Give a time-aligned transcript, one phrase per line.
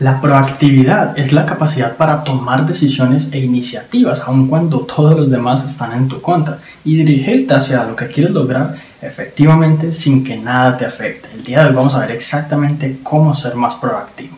[0.00, 5.64] La proactividad es la capacidad para tomar decisiones e iniciativas, aun cuando todos los demás
[5.64, 10.76] están en tu contra, y dirigirte hacia lo que quieres lograr efectivamente sin que nada
[10.76, 11.28] te afecte.
[11.34, 14.36] El día de hoy vamos a ver exactamente cómo ser más proactivo.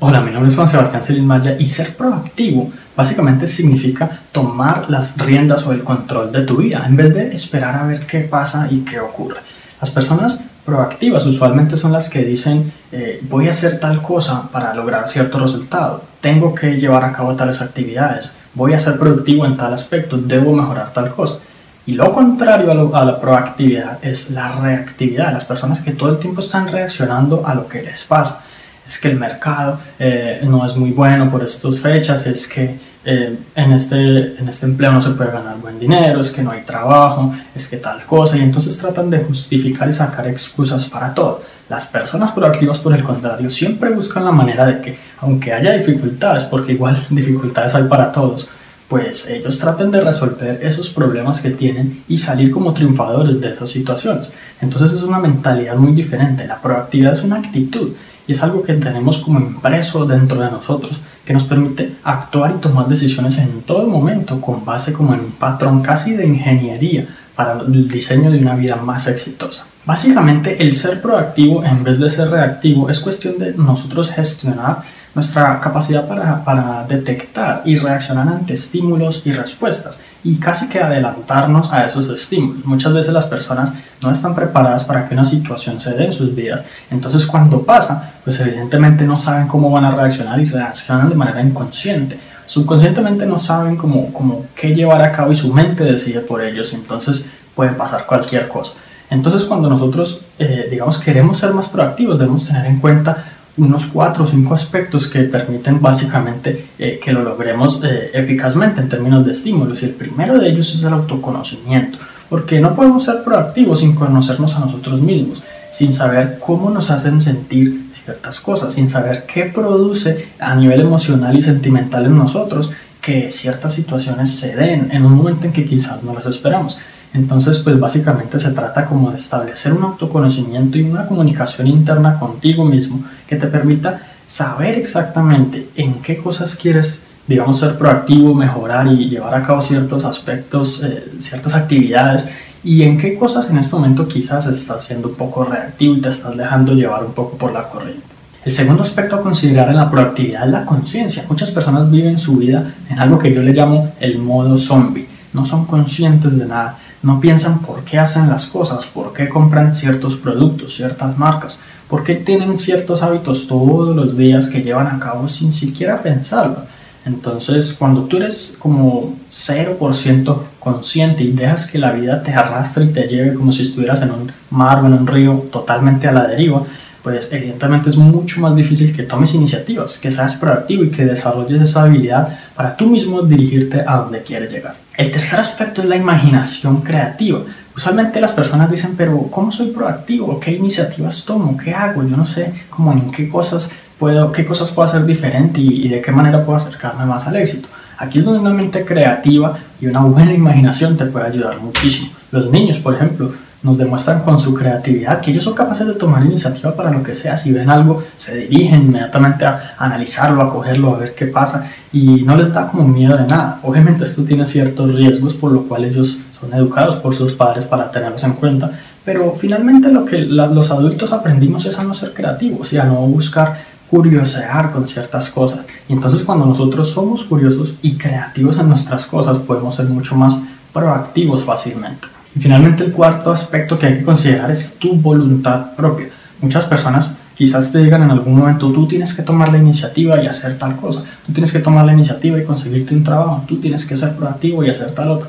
[0.00, 5.16] Hola, mi nombre es Juan Sebastián Celín Maya y ser proactivo básicamente significa tomar las
[5.16, 8.68] riendas o el control de tu vida en vez de esperar a ver qué pasa
[8.70, 9.40] y qué ocurre.
[9.80, 14.74] Las personas proactivas usualmente son las que dicen eh, voy a hacer tal cosa para
[14.74, 19.56] lograr cierto resultado, tengo que llevar a cabo tales actividades, voy a ser productivo en
[19.56, 21.38] tal aspecto, debo mejorar tal cosa.
[21.84, 26.40] Y lo contrario a, la proactividad es la reactividad, las personas que todo el tiempo
[26.40, 28.44] están reaccionando a lo que les pasa.
[28.86, 33.36] Es que el mercado eh, no es muy bueno por estas fechas, es que eh,
[33.56, 36.62] en, este, en este empleo no se puede ganar buen dinero, es que no hay
[36.62, 41.42] trabajo, es que tal cosa, y entonces tratan de justificar y sacar excusas para todo.
[41.68, 46.44] Las personas proactivas, por el contrario, siempre buscan la manera de que, aunque haya dificultades,
[46.44, 48.48] porque igual dificultades hay para todos,
[48.88, 53.70] pues ellos traten de resolver esos problemas que tienen y salir como triunfadores de esas
[53.70, 54.32] situaciones.
[54.60, 56.46] Entonces es una mentalidad muy diferente.
[56.46, 57.92] La proactividad es una actitud
[58.26, 62.60] y es algo que tenemos como impreso dentro de nosotros que nos permite actuar y
[62.60, 67.06] tomar decisiones en todo momento con base como en un patrón casi de ingeniería
[67.36, 69.66] para el diseño de una vida más exitosa.
[69.84, 74.82] Básicamente el ser proactivo en vez de ser reactivo es cuestión de nosotros gestionar
[75.14, 81.70] nuestra capacidad para, para, detectar y reaccionar ante estímulos y respuestas y casi que adelantarnos
[81.72, 82.64] a esos estímulos.
[82.64, 86.34] Muchas veces las personas no están preparadas para que una situación se dé en sus
[86.34, 91.14] vidas, entonces cuando pasa, pues evidentemente no saben cómo van a reaccionar y reaccionan de
[91.14, 92.18] manera inconsciente.
[92.46, 96.72] Subconscientemente no saben cómo, cómo qué llevar a cabo y su mente decide por ellos,
[96.72, 98.72] entonces puede pasar cualquier cosa.
[99.10, 103.24] Entonces cuando nosotros, eh, digamos, queremos ser más proactivos, debemos tener en cuenta
[103.56, 108.88] unos cuatro o cinco aspectos que permiten básicamente eh, que lo logremos eh, eficazmente en
[108.88, 109.82] términos de estímulos.
[109.82, 111.98] Y el primero de ellos es el autoconocimiento,
[112.28, 117.20] porque no podemos ser proactivos sin conocernos a nosotros mismos, sin saber cómo nos hacen
[117.20, 123.30] sentir ciertas cosas, sin saber qué produce a nivel emocional y sentimental en nosotros que
[123.30, 126.78] ciertas situaciones se den en un momento en que quizás no las esperamos.
[127.14, 132.64] Entonces, pues básicamente se trata como de establecer un autoconocimiento y una comunicación interna contigo
[132.64, 139.10] mismo que te permita saber exactamente en qué cosas quieres, digamos, ser proactivo, mejorar y
[139.10, 142.24] llevar a cabo ciertos aspectos, eh, ciertas actividades
[142.64, 146.08] y en qué cosas en este momento quizás estás siendo un poco reactivo y te
[146.08, 148.02] estás dejando llevar un poco por la corriente.
[148.44, 151.24] El segundo aspecto a considerar en la proactividad es la conciencia.
[151.28, 155.01] Muchas personas viven su vida en algo que yo le llamo el modo zombie.
[155.32, 159.74] No son conscientes de nada no piensan por qué hacen las cosas, por qué compran
[159.74, 161.58] ciertos productos, ciertas marcas,
[161.88, 166.58] por qué tienen ciertos hábitos todos los días que llevan a cabo sin siquiera pensarlo.
[167.04, 172.92] Entonces, cuando tú eres como 0% consciente y dejas que la vida te arrastre y
[172.92, 176.28] te lleve como si estuvieras en un mar o en un río totalmente a la
[176.28, 176.62] deriva,
[177.02, 181.60] pues evidentemente es mucho más difícil que tomes iniciativas, que seas proactivo y que desarrolles
[181.60, 184.76] esa habilidad para tú mismo dirigirte a donde quieres llegar.
[184.96, 187.40] El tercer aspecto es la imaginación creativa.
[187.74, 190.38] Usualmente las personas dicen, pero ¿cómo soy proactivo?
[190.38, 191.56] ¿Qué iniciativas tomo?
[191.56, 192.02] ¿Qué hago?
[192.02, 195.88] Yo no sé cómo en qué cosas puedo, qué cosas puedo hacer diferente y, y
[195.88, 197.68] de qué manera puedo acercarme más al éxito.
[197.98, 202.10] Aquí es donde una mente creativa y una buena imaginación te puede ayudar muchísimo.
[202.30, 203.32] Los niños, por ejemplo,
[203.62, 207.14] nos demuestran con su creatividad que ellos son capaces de tomar iniciativa para lo que
[207.14, 207.36] sea.
[207.36, 212.22] Si ven algo, se dirigen inmediatamente a analizarlo, a cogerlo, a ver qué pasa y
[212.22, 213.60] no les da como miedo de nada.
[213.62, 217.90] Obviamente esto tiene ciertos riesgos por lo cual ellos son educados por sus padres para
[217.90, 218.72] tenerlos en cuenta,
[219.04, 222.96] pero finalmente lo que los adultos aprendimos es a no ser creativos y a no
[223.02, 225.66] buscar curiosear con ciertas cosas.
[225.88, 230.40] Y entonces cuando nosotros somos curiosos y creativos en nuestras cosas, podemos ser mucho más
[230.72, 232.08] proactivos fácilmente.
[232.34, 236.08] Y finalmente el cuarto aspecto que hay que considerar es tu voluntad propia.
[236.40, 240.26] Muchas personas quizás te digan en algún momento, tú tienes que tomar la iniciativa y
[240.26, 243.84] hacer tal cosa, tú tienes que tomar la iniciativa y conseguirte un trabajo, tú tienes
[243.84, 245.28] que ser proactivo y hacer tal otra.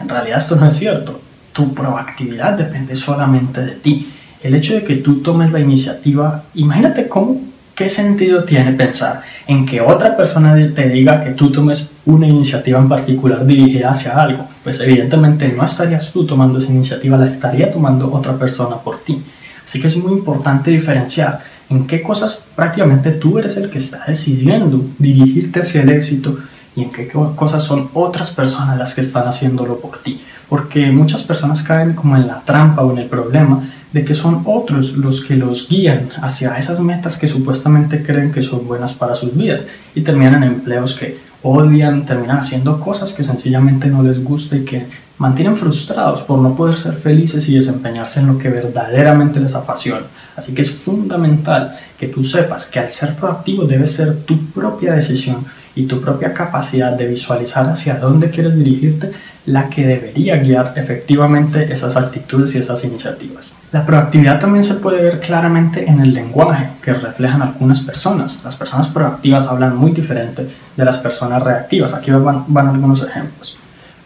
[0.00, 1.20] En realidad esto no es cierto.
[1.52, 4.12] Tu proactividad depende solamente de ti.
[4.42, 7.40] El hecho de que tú tomes la iniciativa, imagínate cómo,
[7.74, 12.78] qué sentido tiene pensar en que otra persona te diga que tú tomes una iniciativa
[12.78, 17.70] en particular dirigida hacia algo, pues evidentemente no estarías tú tomando esa iniciativa, la estaría
[17.70, 19.22] tomando otra persona por ti.
[19.64, 21.40] Así que es muy importante diferenciar
[21.70, 26.38] en qué cosas prácticamente tú eres el que está decidiendo dirigirte hacia el éxito
[26.76, 30.20] y en qué cosas son otras personas las que están haciéndolo por ti.
[30.48, 33.62] Porque muchas personas caen como en la trampa o en el problema
[33.92, 38.42] de que son otros los que los guían hacia esas metas que supuestamente creen que
[38.42, 43.24] son buenas para sus vidas y terminan en empleos que odian, terminan haciendo cosas que
[43.24, 44.86] sencillamente no les gusta y que
[45.18, 50.06] mantienen frustrados por no poder ser felices y desempeñarse en lo que verdaderamente les apasiona.
[50.36, 54.94] Así que es fundamental que tú sepas que al ser proactivo debe ser tu propia
[54.94, 59.12] decisión y tu propia capacidad de visualizar hacia dónde quieres dirigirte
[59.46, 63.56] la que debería guiar efectivamente esas actitudes y esas iniciativas.
[63.72, 68.42] La proactividad también se puede ver claramente en el lenguaje que reflejan algunas personas.
[68.44, 71.92] Las personas proactivas hablan muy diferente de las personas reactivas.
[71.92, 73.56] Aquí van, algunos ejemplos.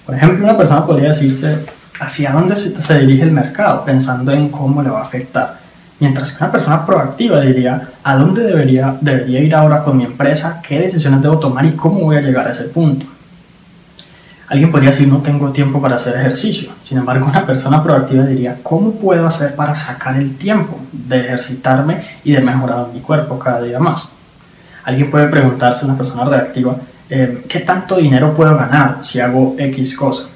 [0.06, 1.58] Por ejemplo, una persona podría decirse
[2.00, 5.65] hacia dónde se, se dirige el mercado, pensando en cómo le va a afectar.
[5.98, 10.60] Mientras que una persona proactiva diría a dónde debería, debería ir ahora con mi empresa,
[10.66, 13.06] qué decisiones debo tomar y cómo voy a llegar a ese punto.
[14.48, 16.70] Alguien podría decir no tengo tiempo para hacer ejercicio.
[16.82, 22.04] Sin embargo, una persona proactiva diría cómo puedo hacer para sacar el tiempo de ejercitarme
[22.22, 24.12] y de mejorar mi cuerpo cada día más.
[24.84, 26.76] Alguien puede preguntarse, una persona reactiva,
[27.10, 30.28] eh, ¿qué tanto dinero puedo ganar si hago X cosa?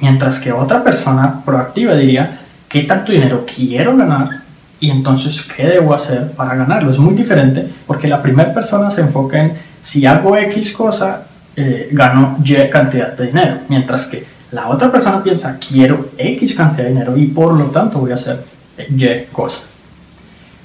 [0.00, 4.49] Mientras que otra persona proactiva diría, ¿qué tanto dinero quiero ganar?
[4.80, 6.90] Y entonces, ¿qué debo hacer para ganarlo?
[6.90, 11.24] Es muy diferente porque la primera persona se enfoca en si hago X cosa,
[11.54, 16.84] eh, gano Y cantidad de dinero, mientras que la otra persona piensa quiero X cantidad
[16.84, 18.44] de dinero y por lo tanto voy a hacer
[18.78, 19.58] Y cosa.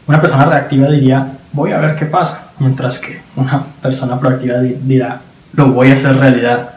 [0.08, 5.22] Una persona reactiva diría voy a ver qué pasa, mientras que una persona proactiva dirá
[5.54, 6.70] lo voy a hacer realidad.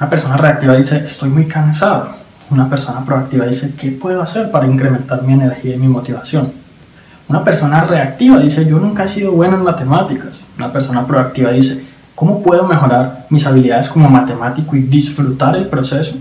[0.00, 2.16] Una persona reactiva dice estoy muy cansado.
[2.50, 6.52] Una persona proactiva dice qué puedo hacer para incrementar mi energía y mi motivación.
[7.28, 10.44] Una persona reactiva dice yo nunca he sido buena en matemáticas.
[10.56, 11.84] Una persona proactiva dice
[12.18, 16.16] ¿Cómo puedo mejorar mis habilidades como matemático y disfrutar el proceso?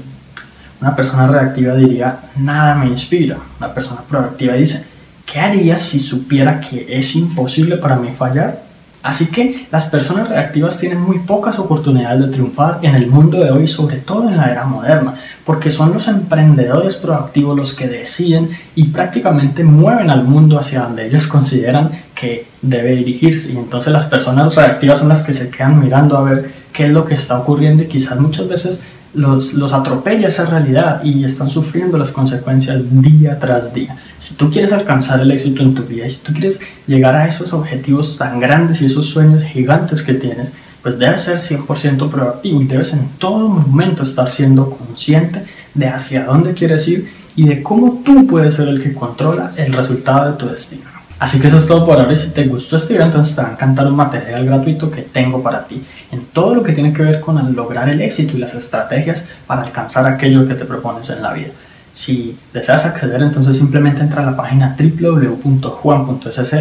[0.79, 3.37] Una persona reactiva diría, nada me inspira.
[3.59, 4.85] Una persona proactiva dice,
[5.25, 8.61] ¿qué haría si supiera que es imposible para mí fallar?
[9.07, 13.51] Así que las personas reactivas tienen muy pocas oportunidades de triunfar en el mundo de
[13.51, 15.15] hoy, sobre todo en la era moderna,
[15.45, 21.07] porque son los emprendedores proactivos los que deciden y prácticamente mueven al mundo hacia donde
[21.07, 23.53] ellos consideran que debe dirigirse.
[23.53, 26.91] Y entonces las personas reactivas son las que se quedan mirando a ver qué es
[26.91, 28.83] lo que está ocurriendo y quizás muchas veces
[29.17, 33.97] los, los atropella esa realidad y están sufriendo las consecuencias día tras día.
[34.17, 37.27] Si tú quieres alcanzar el éxito en tu vida y si tú quieres llegar a
[37.27, 40.53] esos objetivos tan grandes y esos sueños gigantes que tienes,
[40.83, 45.43] pues debes ser 100% proactivo y debes en todo momento estar siendo consciente
[45.73, 49.73] de hacia dónde quieres ir y de cómo tú puedes ser el que controla el
[49.73, 50.96] resultado de tu destino.
[51.19, 52.15] Así que eso es todo por ahora.
[52.15, 55.41] Si te gustó este video, entonces te va a encantar un material gratuito que tengo
[55.41, 58.53] para ti en todo lo que tiene que ver con lograr el éxito y las
[58.53, 61.49] estrategias para alcanzar aquello que te propones en la vida.
[61.93, 66.53] Si deseas acceder, entonces simplemente entra a la página www.juan.sc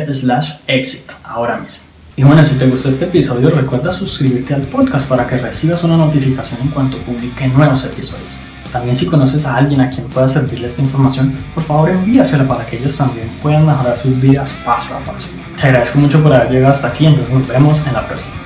[0.66, 1.84] éxito ahora mismo.
[2.16, 5.98] Y bueno, si te gustó este episodio, recuerda suscribirte al podcast para que recibas una
[5.98, 8.45] notificación en cuanto publique nuevos episodios.
[8.76, 12.66] También si conoces a alguien a quien pueda servirle esta información, por favor envíasela para
[12.66, 15.28] que ellos también puedan mejorar sus vidas paso a paso.
[15.58, 18.45] Te agradezco mucho por haber llegado hasta aquí, entonces nos vemos en la próxima.